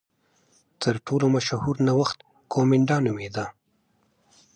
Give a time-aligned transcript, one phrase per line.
[0.81, 2.19] تر ټولو مشهور نوښت
[2.53, 3.45] کومېنډا نومېده.